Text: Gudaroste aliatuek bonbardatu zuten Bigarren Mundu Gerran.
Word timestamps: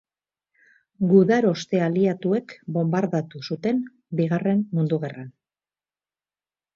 Gudaroste 1.09 1.81
aliatuek 1.87 2.55
bonbardatu 2.77 3.41
zuten 3.51 3.81
Bigarren 4.21 4.65
Mundu 4.79 4.99
Gerran. 5.05 5.29